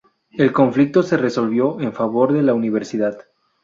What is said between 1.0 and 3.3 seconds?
se resolvió en favor de la universidad.